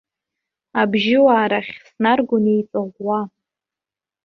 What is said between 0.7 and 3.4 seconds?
Абжьыуаа рахь снаргон еиҵаӷәӷәа.